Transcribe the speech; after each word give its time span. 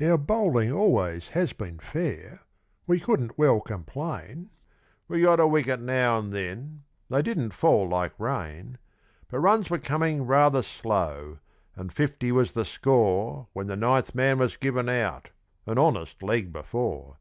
Our 0.00 0.16
bowling 0.16 0.72
always 0.72 1.28
has 1.28 1.52
been 1.52 1.78
fair; 1.78 2.40
we 2.86 2.98
couldn't 2.98 3.36
well 3.36 3.60
complain; 3.60 4.48
We 5.08 5.20
got 5.20 5.38
a 5.40 5.46
wicket 5.46 5.78
now 5.78 6.18
and 6.18 6.32
then 6.32 6.84
they 7.10 7.20
didn't 7.20 7.50
fall 7.52 7.86
like 7.86 8.18
rain; 8.18 8.78
But 9.28 9.40
runs 9.40 9.68
were 9.68 9.76
coming 9.78 10.24
rather 10.24 10.62
slow, 10.62 11.36
and 11.76 11.92
fifty 11.92 12.32
was 12.32 12.52
the 12.52 12.64
score 12.64 13.48
When 13.52 13.66
the 13.66 13.76
ninth 13.76 14.14
man 14.14 14.38
was 14.38 14.56
given 14.56 14.88
out 14.88 15.28
an 15.66 15.76
honest 15.76 16.22
"leg 16.22 16.50
before." 16.50 17.18